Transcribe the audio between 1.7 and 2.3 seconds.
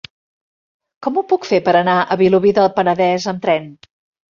anar a